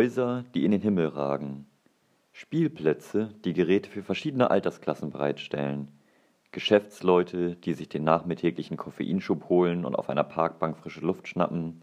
Häuser, 0.00 0.46
die 0.54 0.64
in 0.64 0.70
den 0.70 0.80
Himmel 0.80 1.08
ragen. 1.08 1.66
Spielplätze, 2.32 3.34
die 3.44 3.52
Geräte 3.52 3.90
für 3.90 4.02
verschiedene 4.02 4.50
Altersklassen 4.50 5.10
bereitstellen. 5.10 5.88
Geschäftsleute, 6.52 7.56
die 7.56 7.74
sich 7.74 7.90
den 7.90 8.04
nachmittäglichen 8.04 8.78
Koffeinschub 8.78 9.50
holen 9.50 9.84
und 9.84 9.94
auf 9.94 10.08
einer 10.08 10.24
Parkbank 10.24 10.78
frische 10.78 11.02
Luft 11.02 11.28
schnappen. 11.28 11.82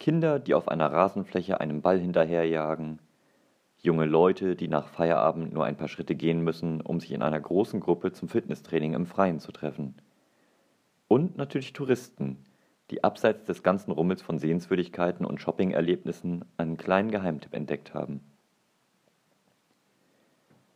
Kinder, 0.00 0.38
die 0.38 0.54
auf 0.54 0.68
einer 0.68 0.90
Rasenfläche 0.90 1.60
einem 1.60 1.82
Ball 1.82 1.98
hinterherjagen. 1.98 3.00
Junge 3.82 4.06
Leute, 4.06 4.56
die 4.56 4.68
nach 4.68 4.88
Feierabend 4.88 5.52
nur 5.52 5.66
ein 5.66 5.76
paar 5.76 5.88
Schritte 5.88 6.14
gehen 6.14 6.40
müssen, 6.40 6.80
um 6.80 7.00
sich 7.00 7.12
in 7.12 7.20
einer 7.20 7.38
großen 7.38 7.80
Gruppe 7.80 8.12
zum 8.12 8.30
Fitnesstraining 8.30 8.94
im 8.94 9.04
Freien 9.04 9.40
zu 9.40 9.52
treffen. 9.52 9.96
Und 11.06 11.36
natürlich 11.36 11.74
Touristen, 11.74 12.38
die 12.90 13.02
abseits 13.02 13.44
des 13.44 13.62
ganzen 13.62 13.90
Rummels 13.90 14.22
von 14.22 14.38
Sehenswürdigkeiten 14.38 15.26
und 15.26 15.40
Shoppingerlebnissen 15.40 16.44
einen 16.56 16.76
kleinen 16.76 17.10
Geheimtipp 17.10 17.54
entdeckt 17.54 17.94
haben. 17.94 18.20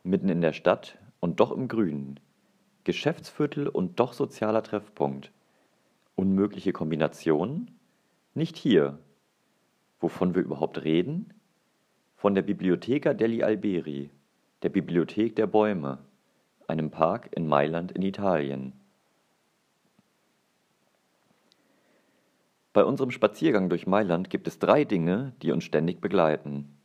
Mitten 0.03 0.29
in 0.29 0.41
der 0.41 0.53
Stadt 0.53 0.97
und 1.19 1.39
doch 1.39 1.51
im 1.51 1.67
Grünen. 1.67 2.19
Geschäftsviertel 2.83 3.67
und 3.67 3.99
doch 3.99 4.13
sozialer 4.13 4.63
Treffpunkt. 4.63 5.31
Unmögliche 6.15 6.73
Kombination? 6.73 7.69
Nicht 8.33 8.57
hier. 8.57 8.99
Wovon 9.99 10.35
wir 10.35 10.41
überhaupt 10.41 10.83
reden? 10.83 11.33
Von 12.15 12.35
der 12.35 12.41
Bibliotheca 12.41 13.13
degli 13.13 13.43
Alberi, 13.43 14.09
der 14.63 14.69
Bibliothek 14.69 15.35
der 15.35 15.47
Bäume, 15.47 15.99
einem 16.67 16.89
Park 16.89 17.29
in 17.35 17.47
Mailand 17.47 17.91
in 17.91 18.01
Italien. 18.01 18.73
Bei 22.73 22.85
unserem 22.85 23.11
Spaziergang 23.11 23.69
durch 23.69 23.85
Mailand 23.85 24.29
gibt 24.29 24.47
es 24.47 24.57
drei 24.57 24.85
Dinge, 24.85 25.33
die 25.41 25.51
uns 25.51 25.65
ständig 25.65 25.99
begleiten. 25.99 26.77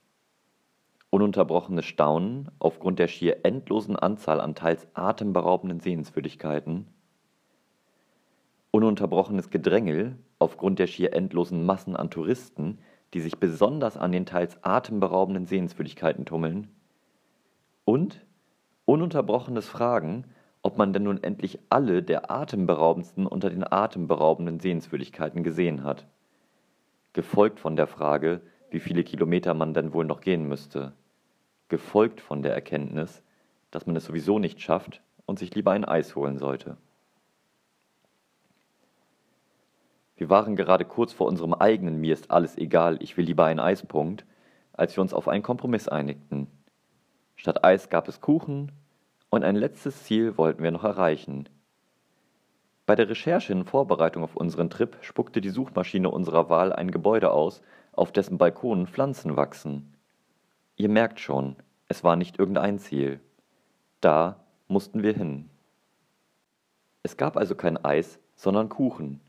Ununterbrochenes 1.10 1.84
Staunen 1.84 2.50
aufgrund 2.58 2.98
der 2.98 3.06
schier 3.06 3.44
endlosen 3.44 3.94
Anzahl 3.94 4.40
an 4.40 4.56
teils 4.56 4.88
atemberaubenden 4.94 5.78
Sehenswürdigkeiten, 5.78 6.88
ununterbrochenes 8.72 9.50
Gedrängel 9.50 10.18
aufgrund 10.40 10.80
der 10.80 10.88
schier 10.88 11.14
endlosen 11.14 11.64
Massen 11.64 11.94
an 11.94 12.10
Touristen, 12.10 12.78
die 13.14 13.20
sich 13.20 13.38
besonders 13.38 13.96
an 13.96 14.10
den 14.10 14.26
teils 14.26 14.62
atemberaubenden 14.64 15.46
Sehenswürdigkeiten 15.46 16.26
tummeln, 16.26 16.68
und 17.84 18.26
ununterbrochenes 18.84 19.68
Fragen 19.68 20.24
ob 20.66 20.78
man 20.78 20.92
denn 20.92 21.04
nun 21.04 21.22
endlich 21.22 21.60
alle 21.70 22.02
der 22.02 22.28
atemberaubendsten 22.28 23.24
unter 23.24 23.50
den 23.50 23.62
atemberaubenden 23.62 24.58
Sehenswürdigkeiten 24.58 25.44
gesehen 25.44 25.84
hat. 25.84 26.08
Gefolgt 27.12 27.60
von 27.60 27.76
der 27.76 27.86
Frage, 27.86 28.40
wie 28.70 28.80
viele 28.80 29.04
Kilometer 29.04 29.54
man 29.54 29.74
denn 29.74 29.92
wohl 29.92 30.04
noch 30.04 30.20
gehen 30.20 30.48
müsste. 30.48 30.92
Gefolgt 31.68 32.20
von 32.20 32.42
der 32.42 32.52
Erkenntnis, 32.52 33.22
dass 33.70 33.86
man 33.86 33.94
es 33.94 34.06
sowieso 34.06 34.40
nicht 34.40 34.60
schafft 34.60 35.02
und 35.24 35.38
sich 35.38 35.54
lieber 35.54 35.70
ein 35.70 35.84
Eis 35.84 36.16
holen 36.16 36.36
sollte. 36.36 36.76
Wir 40.16 40.30
waren 40.30 40.56
gerade 40.56 40.84
kurz 40.84 41.12
vor 41.12 41.28
unserem 41.28 41.54
eigenen 41.54 42.00
Mir 42.00 42.12
ist 42.12 42.32
alles 42.32 42.58
egal, 42.58 43.00
ich 43.00 43.16
will 43.16 43.24
lieber 43.24 43.44
ein 43.44 43.60
Eispunkt, 43.60 44.26
als 44.72 44.96
wir 44.96 45.02
uns 45.02 45.14
auf 45.14 45.28
einen 45.28 45.44
Kompromiss 45.44 45.86
einigten. 45.86 46.48
Statt 47.36 47.62
Eis 47.62 47.88
gab 47.88 48.08
es 48.08 48.20
Kuchen, 48.20 48.72
und 49.36 49.44
ein 49.44 49.54
letztes 49.54 50.04
Ziel 50.04 50.38
wollten 50.38 50.62
wir 50.62 50.70
noch 50.70 50.84
erreichen. 50.84 51.48
Bei 52.86 52.94
der 52.94 53.08
Recherche 53.08 53.52
in 53.52 53.64
Vorbereitung 53.64 54.24
auf 54.24 54.34
unseren 54.34 54.70
Trip 54.70 54.96
spuckte 55.02 55.42
die 55.42 55.50
Suchmaschine 55.50 56.10
unserer 56.10 56.48
Wahl 56.48 56.72
ein 56.72 56.90
Gebäude 56.90 57.30
aus, 57.30 57.60
auf 57.92 58.12
dessen 58.12 58.38
Balkonen 58.38 58.86
Pflanzen 58.86 59.36
wachsen. 59.36 59.94
Ihr 60.76 60.88
merkt 60.88 61.20
schon, 61.20 61.56
es 61.88 62.02
war 62.02 62.16
nicht 62.16 62.38
irgendein 62.38 62.78
Ziel. 62.78 63.20
Da 64.00 64.40
mussten 64.68 65.02
wir 65.02 65.12
hin. 65.12 65.50
Es 67.02 67.18
gab 67.18 67.36
also 67.36 67.54
kein 67.54 67.76
Eis, 67.84 68.18
sondern 68.36 68.70
Kuchen, 68.70 69.20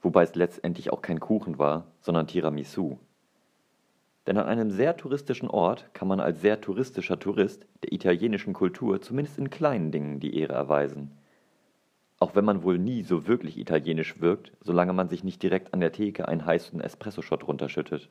wobei 0.00 0.22
es 0.22 0.34
letztendlich 0.34 0.92
auch 0.92 1.02
kein 1.02 1.20
Kuchen 1.20 1.58
war, 1.58 1.88
sondern 2.00 2.26
Tiramisu. 2.26 2.98
Denn 4.26 4.38
an 4.38 4.46
einem 4.46 4.70
sehr 4.70 4.96
touristischen 4.96 5.48
Ort 5.48 5.92
kann 5.94 6.06
man 6.06 6.20
als 6.20 6.40
sehr 6.40 6.60
touristischer 6.60 7.18
Tourist 7.18 7.66
der 7.82 7.92
italienischen 7.92 8.52
Kultur 8.52 9.00
zumindest 9.00 9.38
in 9.38 9.50
kleinen 9.50 9.90
Dingen 9.90 10.20
die 10.20 10.36
Ehre 10.38 10.52
erweisen. 10.52 11.10
Auch 12.20 12.36
wenn 12.36 12.44
man 12.44 12.62
wohl 12.62 12.78
nie 12.78 13.02
so 13.02 13.26
wirklich 13.26 13.58
italienisch 13.58 14.20
wirkt, 14.20 14.52
solange 14.60 14.92
man 14.92 15.08
sich 15.08 15.24
nicht 15.24 15.42
direkt 15.42 15.74
an 15.74 15.80
der 15.80 15.90
Theke 15.90 16.28
einen 16.28 16.46
heißen 16.46 16.80
Espressoshot 16.80 17.48
runterschüttet. 17.48 18.10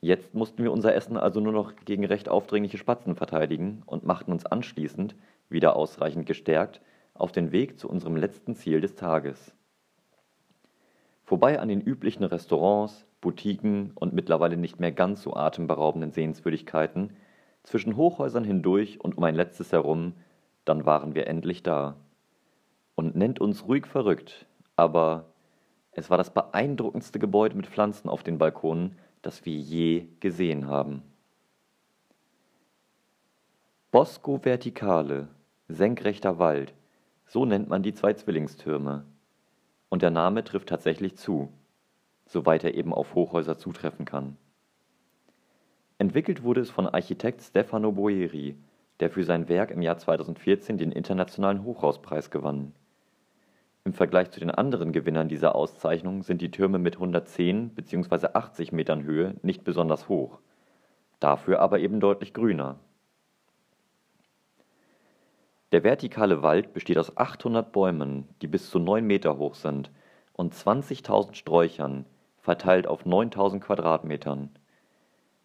Jetzt 0.00 0.34
mussten 0.34 0.62
wir 0.62 0.72
unser 0.72 0.94
Essen 0.94 1.18
also 1.18 1.40
nur 1.40 1.52
noch 1.52 1.74
gegen 1.84 2.06
recht 2.06 2.28
aufdringliche 2.28 2.78
Spatzen 2.78 3.16
verteidigen 3.16 3.82
und 3.84 4.04
machten 4.04 4.32
uns 4.32 4.46
anschließend, 4.46 5.14
wieder 5.50 5.76
ausreichend 5.76 6.26
gestärkt, 6.26 6.80
auf 7.12 7.32
den 7.32 7.52
Weg 7.52 7.78
zu 7.78 7.88
unserem 7.88 8.16
letzten 8.16 8.54
Ziel 8.54 8.80
des 8.80 8.96
Tages. 8.96 9.54
Vorbei 11.24 11.58
an 11.58 11.68
den 11.68 11.80
üblichen 11.80 12.24
Restaurants, 12.24 13.06
Boutiquen 13.24 13.92
und 13.94 14.12
mittlerweile 14.12 14.58
nicht 14.58 14.78
mehr 14.78 14.92
ganz 14.92 15.22
so 15.22 15.34
atemberaubenden 15.34 16.12
Sehenswürdigkeiten, 16.12 17.16
zwischen 17.62 17.96
Hochhäusern 17.96 18.44
hindurch 18.44 19.00
und 19.00 19.16
um 19.16 19.24
ein 19.24 19.34
letztes 19.34 19.72
herum, 19.72 20.12
dann 20.66 20.84
waren 20.84 21.14
wir 21.14 21.26
endlich 21.26 21.62
da. 21.62 21.96
Und 22.94 23.16
nennt 23.16 23.40
uns 23.40 23.66
ruhig 23.66 23.86
verrückt, 23.86 24.46
aber 24.76 25.24
es 25.92 26.10
war 26.10 26.18
das 26.18 26.34
beeindruckendste 26.34 27.18
Gebäude 27.18 27.56
mit 27.56 27.66
Pflanzen 27.66 28.10
auf 28.10 28.22
den 28.22 28.36
Balkonen, 28.36 28.98
das 29.22 29.46
wir 29.46 29.56
je 29.56 30.08
gesehen 30.20 30.68
haben. 30.68 31.02
Bosco 33.90 34.38
Verticale, 34.42 35.28
senkrechter 35.68 36.38
Wald, 36.38 36.74
so 37.26 37.46
nennt 37.46 37.70
man 37.70 37.82
die 37.82 37.94
zwei 37.94 38.12
Zwillingstürme. 38.12 39.06
Und 39.88 40.02
der 40.02 40.10
Name 40.10 40.44
trifft 40.44 40.68
tatsächlich 40.68 41.16
zu 41.16 41.50
soweit 42.34 42.64
er 42.64 42.74
eben 42.74 42.92
auf 42.92 43.14
Hochhäuser 43.14 43.56
zutreffen 43.56 44.04
kann. 44.04 44.36
Entwickelt 45.96 46.42
wurde 46.42 46.60
es 46.60 46.68
von 46.68 46.86
Architekt 46.86 47.40
Stefano 47.40 47.92
Boeri, 47.92 48.56
der 49.00 49.08
für 49.08 49.24
sein 49.24 49.48
Werk 49.48 49.70
im 49.70 49.80
Jahr 49.80 49.96
2014 49.96 50.76
den 50.76 50.92
Internationalen 50.92 51.64
Hochhauspreis 51.64 52.30
gewann. 52.30 52.74
Im 53.84 53.92
Vergleich 53.92 54.30
zu 54.30 54.40
den 54.40 54.50
anderen 54.50 54.92
Gewinnern 54.92 55.28
dieser 55.28 55.54
Auszeichnung 55.54 56.22
sind 56.22 56.42
die 56.42 56.50
Türme 56.50 56.78
mit 56.78 56.96
110 56.96 57.70
bzw. 57.70 58.28
80 58.34 58.72
Metern 58.72 59.04
Höhe 59.04 59.36
nicht 59.42 59.62
besonders 59.62 60.08
hoch, 60.08 60.40
dafür 61.20 61.60
aber 61.60 61.78
eben 61.78 62.00
deutlich 62.00 62.34
grüner. 62.34 62.80
Der 65.70 65.84
vertikale 65.84 66.42
Wald 66.42 66.72
besteht 66.72 66.98
aus 66.98 67.16
800 67.16 67.72
Bäumen, 67.72 68.28
die 68.42 68.48
bis 68.48 68.70
zu 68.70 68.78
9 68.78 69.06
Meter 69.06 69.38
hoch 69.38 69.54
sind, 69.54 69.90
und 70.32 70.54
20.000 70.54 71.34
Sträuchern, 71.34 72.06
verteilt 72.44 72.86
auf 72.86 73.06
9000 73.06 73.64
Quadratmetern. 73.64 74.50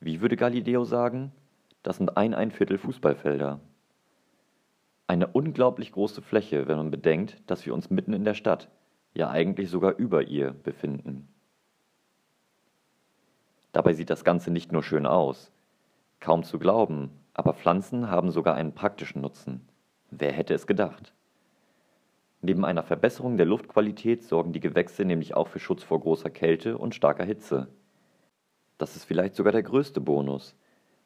Wie 0.01 0.19
würde 0.19 0.35
Galileo 0.35 0.83
sagen? 0.83 1.31
Das 1.81 1.95
sind 1.95 2.17
ein 2.17 2.33
ein 2.33 2.51
Viertel 2.51 2.77
Fußballfelder. 2.77 3.61
Eine 5.07 5.27
unglaublich 5.27 5.93
große 5.93 6.21
Fläche, 6.21 6.67
wenn 6.67 6.75
man 6.75 6.91
bedenkt, 6.91 7.41
dass 7.49 7.65
wir 7.65 7.73
uns 7.73 7.89
mitten 7.89 8.11
in 8.11 8.25
der 8.25 8.33
Stadt, 8.33 8.69
ja 9.13 9.29
eigentlich 9.29 9.69
sogar 9.69 9.95
über 9.95 10.23
ihr, 10.23 10.51
befinden. 10.51 11.29
Dabei 13.71 13.93
sieht 13.93 14.09
das 14.09 14.25
Ganze 14.25 14.51
nicht 14.51 14.73
nur 14.73 14.83
schön 14.83 15.05
aus. 15.05 15.53
Kaum 16.19 16.43
zu 16.43 16.59
glauben, 16.59 17.11
aber 17.33 17.53
Pflanzen 17.53 18.11
haben 18.11 18.29
sogar 18.29 18.55
einen 18.55 18.75
praktischen 18.75 19.21
Nutzen. 19.21 19.65
Wer 20.11 20.33
hätte 20.33 20.53
es 20.53 20.67
gedacht? 20.67 21.13
Neben 22.41 22.63
einer 22.63 22.83
Verbesserung 22.83 23.35
der 23.35 23.45
Luftqualität 23.45 24.23
sorgen 24.23 24.53
die 24.53 24.61
Gewächse 24.61 25.03
nämlich 25.03 25.33
auch 25.33 25.49
für 25.49 25.59
Schutz 25.59 25.83
vor 25.83 25.99
großer 25.99 26.29
Kälte 26.29 26.77
und 26.77 26.95
starker 26.95 27.25
Hitze. 27.25 27.67
Das 28.77 28.95
ist 28.95 29.03
vielleicht 29.03 29.35
sogar 29.35 29.51
der 29.51 29.63
größte 29.63 29.99
Bonus. 29.99 30.55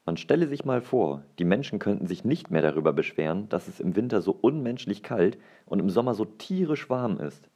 Man 0.06 0.18
stelle 0.18 0.48
sich 0.48 0.64
mal 0.64 0.82
vor, 0.82 1.24
die 1.40 1.46
Menschen 1.46 1.80
könnten 1.80 2.06
sich 2.06 2.24
nicht 2.24 2.52
mehr 2.52 2.62
darüber 2.62 2.94
beschweren, 2.94 3.50
dass 3.50 3.68
es 3.68 3.80
im 3.80 3.96
Winter 3.96 4.22
so 4.22 4.32
unmenschlich 4.32 5.02
kalt 5.02 5.40
und 5.66 5.80
im 5.80 5.90
Sommer 5.90 6.14
so 6.14 6.26
tierisch 6.26 6.90
warm 6.90 7.20
ist. 7.20 7.50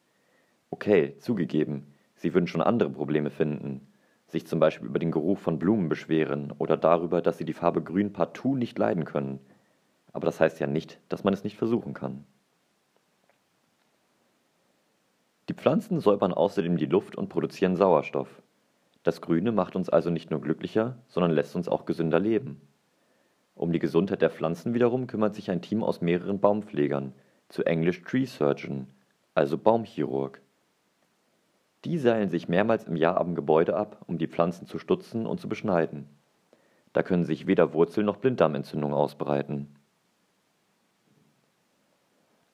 Okay, 0.71 1.15
zugegeben, 1.19 1.93
sie 2.15 2.33
würden 2.33 2.47
schon 2.47 2.61
andere 2.61 2.89
Probleme 2.89 3.29
finden. 3.29 3.87
Sich 4.27 4.47
zum 4.47 4.59
Beispiel 4.59 4.87
über 4.87 4.99
den 4.99 5.11
Geruch 5.11 5.37
von 5.37 5.59
Blumen 5.59 5.87
beschweren 5.87 6.51
oder 6.57 6.77
darüber, 6.77 7.21
dass 7.21 7.37
sie 7.37 7.45
die 7.45 7.53
Farbe 7.53 7.83
grün 7.83 8.11
partout 8.11 8.55
nicht 8.55 8.77
leiden 8.79 9.05
können. 9.05 9.39
Aber 10.13 10.25
das 10.25 10.39
heißt 10.39 10.59
ja 10.59 10.67
nicht, 10.67 10.99
dass 11.09 11.23
man 11.23 11.33
es 11.33 11.43
nicht 11.43 11.57
versuchen 11.57 11.93
kann. 11.93 12.25
Die 15.49 15.53
Pflanzen 15.53 16.01
säubern 16.01 16.33
außerdem 16.33 16.75
die 16.75 16.87
Luft 16.87 17.15
und 17.15 17.29
produzieren 17.29 17.77
Sauerstoff. 17.77 18.41
Das 19.03 19.21
Grüne 19.21 19.53
macht 19.53 19.77
uns 19.77 19.87
also 19.87 20.09
nicht 20.09 20.29
nur 20.29 20.41
glücklicher, 20.41 20.97
sondern 21.07 21.31
lässt 21.31 21.55
uns 21.55 21.69
auch 21.69 21.85
gesünder 21.85 22.19
leben. 22.19 22.59
Um 23.55 23.71
die 23.71 23.79
Gesundheit 23.79 24.21
der 24.21 24.29
Pflanzen 24.29 24.73
wiederum 24.73 25.07
kümmert 25.07 25.35
sich 25.35 25.49
ein 25.49 25.61
Team 25.61 25.83
aus 25.83 26.01
mehreren 26.01 26.41
Baumpflegern, 26.41 27.13
zu 27.47 27.63
Englisch 27.63 28.03
Tree 28.03 28.25
Surgeon, 28.25 28.87
also 29.35 29.57
Baumchirurg. 29.57 30.41
Die 31.85 31.97
seilen 31.97 32.29
sich 32.29 32.49
mehrmals 32.49 32.83
im 32.83 32.97
Jahr 32.97 33.17
am 33.17 33.33
Gebäude 33.33 33.77
ab, 33.77 34.03
um 34.05 34.17
die 34.17 34.27
Pflanzen 34.27 34.67
zu 34.67 34.79
stutzen 34.79 35.25
und 35.25 35.39
zu 35.39 35.47
beschneiden. 35.47 36.09
Da 36.91 37.03
können 37.03 37.23
sich 37.23 37.47
weder 37.47 37.73
Wurzel- 37.73 38.03
noch 38.03 38.17
Blinddarmentzündungen 38.17 38.97
ausbreiten. 38.97 39.76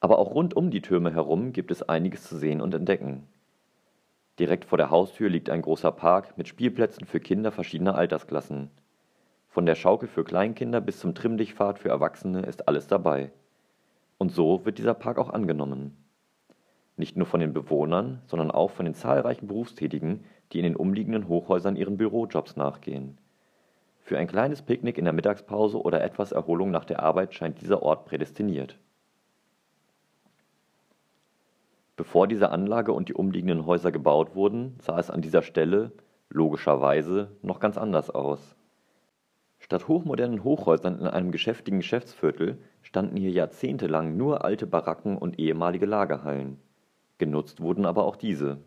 Aber 0.03 0.19
auch 0.19 0.35
rund 0.35 0.53
um 0.53 0.69
die 0.69 0.81
Türme 0.81 1.13
herum 1.13 1.53
gibt 1.53 1.71
es 1.71 1.81
einiges 1.81 2.23
zu 2.23 2.35
sehen 2.35 2.59
und 2.59 2.73
entdecken. 2.73 3.25
Direkt 4.38 4.65
vor 4.65 4.77
der 4.77 4.89
Haustür 4.89 5.29
liegt 5.29 5.50
ein 5.50 5.61
großer 5.61 5.94
Park 5.94 6.38
mit 6.38 6.50
Spielplätzen 6.50 7.07
für 7.07 7.21
Kinder 7.21 7.53
verschiedener 7.53 7.95
Altersklassen. 7.95 8.69
Von 9.47 9.65
der 9.65 9.75
Schaukel 9.75 10.09
für 10.09 10.25
Kleinkinder 10.25 10.81
bis 10.81 11.00
zum 11.00 11.15
Trimmdichtpfad 11.15 11.79
für 11.79 11.88
Erwachsene 11.88 12.41
ist 12.41 12.67
alles 12.67 12.88
dabei. 12.88 13.31
Und 14.17 14.33
so 14.33 14.65
wird 14.65 14.77
dieser 14.77 14.94
Park 14.94 15.17
auch 15.17 15.29
angenommen. 15.29 15.95
Nicht 16.97 17.15
nur 17.15 17.25
von 17.25 17.39
den 17.39 17.53
Bewohnern, 17.53 18.21
sondern 18.25 18.51
auch 18.51 18.71
von 18.71 18.83
den 18.83 18.95
zahlreichen 18.95 19.47
Berufstätigen, 19.47 20.25
die 20.51 20.57
in 20.57 20.65
den 20.65 20.75
umliegenden 20.75 21.29
Hochhäusern 21.29 21.77
ihren 21.77 21.95
Bürojobs 21.95 22.57
nachgehen. 22.57 23.19
Für 24.01 24.17
ein 24.17 24.27
kleines 24.27 24.63
Picknick 24.63 24.97
in 24.97 25.05
der 25.05 25.13
Mittagspause 25.13 25.81
oder 25.81 26.03
etwas 26.03 26.33
Erholung 26.33 26.71
nach 26.71 26.83
der 26.83 27.01
Arbeit 27.01 27.33
scheint 27.33 27.61
dieser 27.61 27.81
Ort 27.81 28.03
prädestiniert. 28.03 28.77
Bevor 31.95 32.28
diese 32.28 32.50
Anlage 32.50 32.92
und 32.92 33.10
die 33.10 33.13
umliegenden 33.13 33.66
Häuser 33.66 33.92
gebaut 33.92 34.36
wurden, 34.36 34.75
sah 34.80 34.98
es 34.98 35.12
an 35.12 35.22
dieser 35.22 35.44
Stelle, 35.44 35.92
logischerweise, 36.30 37.31
noch 37.42 37.60
ganz 37.60 37.78
anders 37.78 38.10
aus. 38.10 38.56
Statt 39.60 39.88
hochmodernen 39.88 40.44
Hochhäusern 40.44 41.00
in 41.00 41.07
einem 41.07 41.31
geschäftigen 41.31 41.80
Geschäftsviertel 41.80 42.57
standen 42.81 43.16
hier 43.16 43.31
jahrzehntelang 43.31 44.18
nur 44.18 44.44
alte 44.44 44.68
Baracken 44.68 45.18
und 45.18 45.40
ehemalige 45.40 45.86
Lagerhallen. 45.86 46.60
Genutzt 47.18 47.62
wurden 47.62 47.86
aber 47.86 48.04
auch 48.04 48.16
diese. 48.16 48.57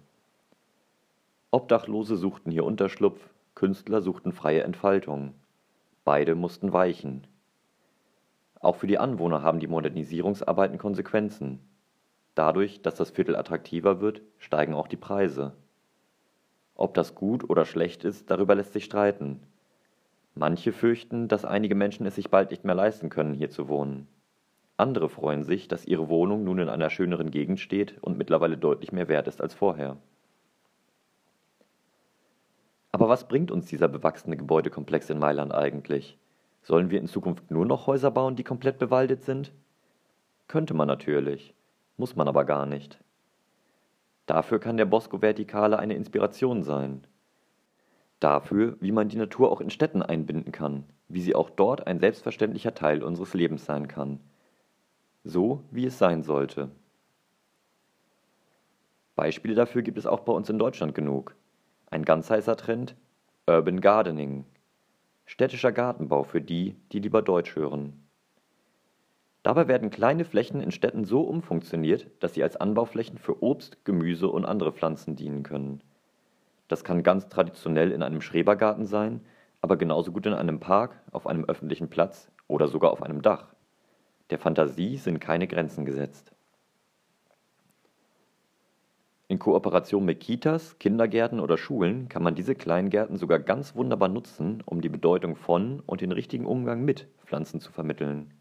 Obdachlose 1.51 2.17
suchten 2.17 2.51
hier 2.51 2.65
Unterschlupf, 2.65 3.35
Künstler 3.55 4.01
suchten 4.03 4.33
freie 4.33 4.63
Entfaltung. 4.63 5.35
Beide 6.05 6.35
mussten 6.35 6.73
weichen. 6.73 7.27
Auch 8.61 8.77
für 8.77 8.87
die 8.87 8.99
Anwohner 8.99 9.43
haben 9.43 9.61
die 9.61 9.67
Modernisierungsarbeiten 9.67 10.79
Konsequenzen. 10.79 11.61
Dadurch, 12.37 12.83
dass 12.83 12.95
das 12.97 13.11
Viertel 13.11 13.35
attraktiver 13.35 14.03
wird, 14.03 14.21
steigen 14.37 14.75
auch 14.75 14.89
die 14.89 14.99
Preise. 14.99 15.55
Ob 16.75 16.93
das 16.93 17.15
gut 17.15 17.49
oder 17.49 17.65
schlecht 17.65 18.05
ist, 18.05 18.31
darüber 18.31 18.55
lässt 18.55 18.75
sich 18.75 18.85
streiten. 18.85 19.41
Manche 20.35 20.73
fürchten, 20.73 21.29
dass 21.29 21.47
einige 21.47 21.75
Menschen 21.75 22.05
es 22.05 22.15
sich 22.15 22.29
bald 22.29 22.51
nicht 22.51 22.63
mehr 22.63 22.75
leisten 22.75 23.09
können, 23.09 23.33
hier 23.33 23.49
zu 23.49 23.69
wohnen. 23.69 24.07
Andere 24.77 25.09
freuen 25.09 25.45
sich, 25.45 25.67
dass 25.67 25.87
ihre 25.87 26.11
Wohnung 26.11 26.45
nun 26.45 26.59
in 26.59 26.69
einer 26.69 26.91
schöneren 26.91 27.31
Gegend 27.31 27.59
steht 27.59 27.97
und 28.03 28.19
mittlerweile 28.19 28.59
deutlich 28.59 28.93
mehr 28.93 29.09
wert 29.09 29.29
ist 29.29 29.41
als 29.41 29.55
vorher. 29.55 29.97
Aber 32.93 33.09
was 33.09 33.29
bringt 33.29 33.51
uns 33.51 33.65
dieser 33.65 33.89
bewachsene 33.89 34.37
Gebäudekomplex 34.37 35.09
in 35.09 35.19
Mailand 35.19 35.55
eigentlich? 35.55 36.19
Sollen 36.63 36.91
wir 36.91 37.01
in 37.01 37.07
Zukunft 37.07 37.51
nur 37.51 37.65
noch 37.65 37.87
Häuser 37.87 38.11
bauen, 38.11 38.37
die 38.37 38.45
komplett 38.45 38.79
bewaldet 38.79 39.23
sind? 39.23 39.53
Könnte 40.49 40.75
man 40.75 40.87
natürlich, 40.87 41.55
muss 41.97 42.17
man 42.17 42.29
aber 42.29 42.45
gar 42.45 42.67
nicht. 42.67 42.99
Dafür 44.27 44.59
kann 44.59 44.77
der 44.77 44.87
Bosco 44.87 45.19
Verticale 45.19 45.79
eine 45.79 45.95
Inspiration 45.95 46.63
sein. 46.63 47.07
Dafür, 48.21 48.77
wie 48.81 48.93
man 48.93 49.09
die 49.09 49.19
Natur 49.19 49.53
auch 49.53 49.61
in 49.61 49.71
Städten 49.71 50.03
einbinden 50.03 50.53
kann, 50.53 50.85
wie 51.09 51.21
sie 51.21 51.35
auch 51.35 51.51
dort 51.51 51.87
ein 51.87 52.01
selbstverständlicher 52.01 52.75
Teil 52.75 53.03
unseres 53.03 53.35
Lebens 53.35 53.65
sein 53.65 53.89
kann 53.89 54.21
so 55.27 55.65
wie 55.71 55.87
es 55.87 55.99
sein 55.99 56.23
sollte. 56.23 56.71
Beispiele 59.17 59.55
dafür 59.55 59.83
gibt 59.83 59.99
es 59.99 60.07
auch 60.07 60.21
bei 60.21 60.33
uns 60.33 60.49
in 60.49 60.59
Deutschland 60.59 60.95
genug. 60.95 61.35
Ein 61.91 62.05
ganz 62.05 62.31
heißer 62.31 62.57
Trend 62.57 62.97
Urban 63.47 63.81
Gardening. 63.81 64.45
Städtischer 65.25 65.73
Gartenbau 65.73 66.23
für 66.23 66.41
die, 66.41 66.77
die 66.93 67.01
lieber 67.01 67.23
Deutsch 67.23 67.57
hören. 67.57 68.06
Dabei 69.47 69.69
werden 69.69 69.91
kleine 69.91 70.25
Flächen 70.25 70.61
in 70.61 70.73
Städten 70.73 71.05
so 71.05 71.21
umfunktioniert, 71.21 72.09
dass 72.19 72.35
sie 72.35 72.43
als 72.43 72.57
Anbauflächen 72.57 73.17
für 73.17 73.45
Obst, 73.45 73.85
Gemüse 73.85 74.27
und 74.27 74.45
andere 74.45 74.73
Pflanzen 74.73 75.15
dienen 75.15 75.45
können. 75.45 75.85
Das 76.67 76.83
kann 76.83 77.05
ganz 77.05 77.29
traditionell 77.29 77.93
in 77.93 78.03
einem 78.03 78.21
Schrebergarten 78.21 78.87
sein, 78.87 79.21
aber 79.61 79.77
genauso 79.77 80.11
gut 80.11 80.27
in 80.27 80.33
einem 80.33 80.59
Park, 80.59 81.01
auf 81.13 81.29
einem 81.29 81.45
öffentlichen 81.45 81.89
Platz 81.89 82.29
oder 82.49 82.67
sogar 82.67 82.91
auf 82.91 83.05
einem 83.05 83.23
Dach. 83.23 83.55
Der 84.31 84.41
Fantasie 84.41 84.97
sind 84.97 85.21
keine 85.21 85.47
Grenzen 85.47 85.85
gesetzt. 85.85 86.33
In 89.29 89.39
Kooperation 89.39 90.05
mit 90.05 90.19
Kitas, 90.19 90.77
Kindergärten 90.81 91.39
oder 91.39 91.57
Schulen 91.57 92.09
kann 92.09 92.25
man 92.25 92.35
diese 92.35 92.57
Kleingärten 92.57 93.17
sogar 93.17 93.39
ganz 93.39 93.77
wunderbar 93.77 94.09
nutzen, 94.09 94.65
um 94.67 94.81
die 94.81 94.89
Bedeutung 94.89 95.37
von 95.37 95.79
und 95.87 96.01
den 96.01 96.11
richtigen 96.11 96.47
Umgang 96.47 96.85
mit 96.85 97.07
Pflanzen 97.25 97.61
zu 97.61 97.71
vermitteln. 97.71 98.33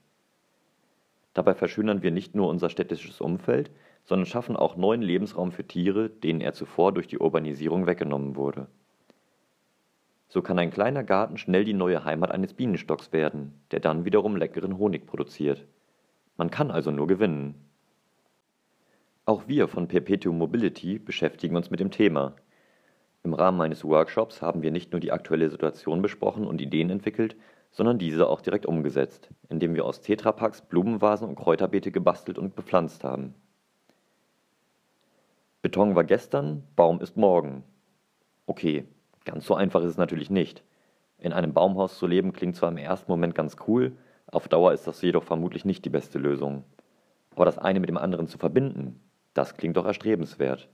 Dabei 1.35 1.53
verschönern 1.53 2.01
wir 2.01 2.11
nicht 2.11 2.33
nur 2.33 2.47
unser 2.47 2.69
städtisches 2.69 3.19
Umfeld, 3.19 3.69
sondern 4.05 4.25
schaffen 4.25 4.55
auch 4.55 4.77
neuen 4.77 5.01
Lebensraum 5.01 5.51
für 5.51 5.67
Tiere, 5.67 6.09
denen 6.09 6.39
er 6.39 6.53
zuvor 6.53 6.93
durch 6.93 7.07
die 7.07 7.19
Urbanisierung 7.19 7.85
weggenommen 7.85 8.37
wurde. 8.37 8.67
So 10.29 10.41
kann 10.41 10.57
ein 10.57 10.71
kleiner 10.71 11.03
Garten 11.03 11.37
schnell 11.37 11.65
die 11.65 11.73
neue 11.73 12.05
Heimat 12.05 12.31
eines 12.31 12.53
Bienenstocks 12.53 13.11
werden, 13.11 13.53
der 13.71 13.81
dann 13.81 14.05
wiederum 14.05 14.37
leckeren 14.37 14.77
Honig 14.77 15.05
produziert. 15.05 15.65
Man 16.37 16.49
kann 16.51 16.71
also 16.71 16.89
nur 16.89 17.07
gewinnen. 17.07 17.55
Auch 19.25 19.47
wir 19.47 19.67
von 19.67 19.89
Perpetuum 19.89 20.37
Mobility 20.37 20.99
beschäftigen 20.99 21.57
uns 21.57 21.69
mit 21.69 21.81
dem 21.81 21.91
Thema. 21.91 22.35
Im 23.23 23.33
Rahmen 23.33 23.57
meines 23.57 23.83
Workshops 23.83 24.41
haben 24.41 24.61
wir 24.61 24.71
nicht 24.71 24.93
nur 24.93 25.01
die 25.01 25.11
aktuelle 25.11 25.49
Situation 25.49 26.01
besprochen 26.01 26.47
und 26.47 26.61
Ideen 26.61 26.91
entwickelt, 26.91 27.35
sondern 27.75 27.97
diese 27.97 28.29
auch 28.29 28.39
direkt 28.39 28.65
umgesetzt, 28.65 29.29
indem 29.49 29.75
wir 29.75 29.83
aus 29.83 29.99
Tetrapacks 29.99 30.61
Blumenvasen 30.61 31.27
und 31.27 31.35
Kräuterbeete 31.35 31.91
gebastelt 31.91 32.39
und 32.39 32.55
bepflanzt 32.55 33.03
haben. 33.03 33.35
Beton 35.61 35.93
war 35.93 36.05
gestern, 36.05 36.63
Baum 36.77 37.01
ist 37.01 37.17
morgen. 37.17 37.65
Okay, 38.45 38.85
ganz 39.25 39.45
so 39.45 39.55
einfach 39.55 39.81
ist 39.81 39.89
es 39.89 39.97
natürlich 39.97 40.29
nicht. 40.29 40.63
In 41.17 41.33
einem 41.33 41.53
Baumhaus 41.53 41.97
zu 41.97 42.07
leben 42.07 42.31
klingt 42.31 42.55
zwar 42.55 42.69
im 42.69 42.77
ersten 42.77 43.11
Moment 43.11 43.35
ganz 43.35 43.57
cool, 43.67 43.91
auf 44.27 44.47
Dauer 44.47 44.71
ist 44.71 44.87
das 44.87 45.01
jedoch 45.01 45.23
vermutlich 45.23 45.65
nicht 45.65 45.83
die 45.83 45.89
beste 45.89 46.17
Lösung. 46.17 46.63
Aber 47.31 47.43
das 47.43 47.57
eine 47.57 47.81
mit 47.81 47.89
dem 47.89 47.97
anderen 47.97 48.27
zu 48.27 48.37
verbinden, 48.37 49.01
das 49.33 49.57
klingt 49.57 49.75
doch 49.75 49.85
erstrebenswert. 49.85 50.69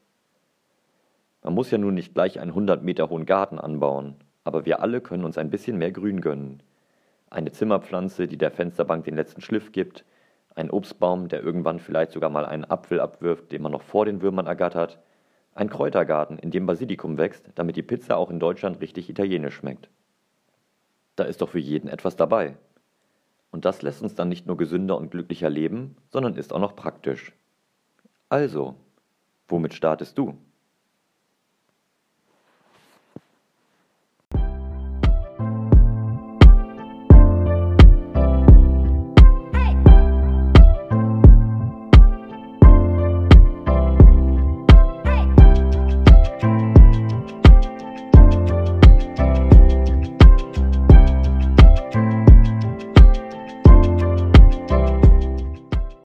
Man 1.41 1.55
muss 1.55 1.71
ja 1.71 1.79
nun 1.79 1.95
nicht 1.95 2.13
gleich 2.13 2.39
einen 2.39 2.51
100 2.51 2.83
Meter 2.83 3.09
hohen 3.09 3.25
Garten 3.25 3.57
anbauen, 3.57 4.17
aber 4.43 4.67
wir 4.67 4.81
alle 4.81 5.01
können 5.01 5.25
uns 5.25 5.39
ein 5.39 5.49
bisschen 5.49 5.79
mehr 5.79 5.91
Grün 5.91 6.21
gönnen. 6.21 6.61
Eine 7.31 7.53
Zimmerpflanze, 7.53 8.27
die 8.27 8.37
der 8.37 8.51
Fensterbank 8.51 9.05
den 9.05 9.15
letzten 9.15 9.39
Schliff 9.39 9.71
gibt, 9.71 10.03
ein 10.53 10.69
Obstbaum, 10.69 11.29
der 11.29 11.41
irgendwann 11.41 11.79
vielleicht 11.79 12.11
sogar 12.11 12.29
mal 12.29 12.45
einen 12.45 12.65
Apfel 12.65 12.99
abwirft, 12.99 13.53
den 13.53 13.61
man 13.61 13.71
noch 13.71 13.83
vor 13.83 14.03
den 14.03 14.21
Würmern 14.21 14.47
ergattert, 14.47 14.99
ein 15.55 15.69
Kräutergarten, 15.69 16.37
in 16.37 16.51
dem 16.51 16.65
Basilikum 16.65 17.17
wächst, 17.17 17.49
damit 17.55 17.77
die 17.77 17.83
Pizza 17.83 18.17
auch 18.17 18.29
in 18.29 18.41
Deutschland 18.41 18.81
richtig 18.81 19.09
italienisch 19.09 19.55
schmeckt. 19.55 19.89
Da 21.15 21.23
ist 21.23 21.41
doch 21.41 21.47
für 21.47 21.59
jeden 21.59 21.87
etwas 21.87 22.17
dabei. 22.17 22.57
Und 23.49 23.63
das 23.63 23.81
lässt 23.81 24.01
uns 24.01 24.13
dann 24.13 24.27
nicht 24.27 24.45
nur 24.45 24.57
gesünder 24.57 24.97
und 24.97 25.11
glücklicher 25.11 25.49
leben, 25.49 25.95
sondern 26.09 26.35
ist 26.35 26.51
auch 26.51 26.59
noch 26.59 26.75
praktisch. 26.75 27.31
Also, 28.27 28.75
womit 29.47 29.73
startest 29.73 30.17
du? 30.17 30.37